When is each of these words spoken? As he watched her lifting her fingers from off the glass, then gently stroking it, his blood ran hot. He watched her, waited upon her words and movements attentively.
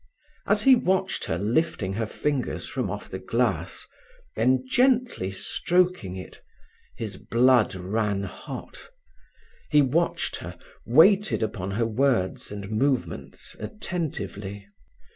As 0.47 0.63
he 0.63 0.73
watched 0.73 1.25
her 1.25 1.37
lifting 1.37 1.93
her 1.93 2.07
fingers 2.07 2.67
from 2.67 2.89
off 2.89 3.07
the 3.07 3.19
glass, 3.19 3.85
then 4.35 4.65
gently 4.67 5.29
stroking 5.29 6.15
it, 6.15 6.41
his 6.97 7.17
blood 7.17 7.75
ran 7.75 8.23
hot. 8.23 8.89
He 9.69 9.83
watched 9.83 10.37
her, 10.37 10.57
waited 10.87 11.43
upon 11.43 11.69
her 11.77 11.85
words 11.85 12.51
and 12.51 12.71
movements 12.71 13.55
attentively. 13.59 14.65